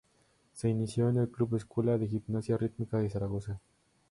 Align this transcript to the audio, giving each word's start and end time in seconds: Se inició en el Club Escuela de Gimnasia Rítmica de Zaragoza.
Se 0.53 0.67
inició 0.67 1.09
en 1.09 1.17
el 1.17 1.29
Club 1.29 1.57
Escuela 1.57 1.95
de 1.95 2.07
Gimnasia 2.07 2.57
Rítmica 2.57 2.97
de 2.97 3.11
Zaragoza. 3.11 3.61